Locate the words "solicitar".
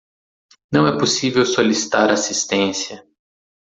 1.45-2.09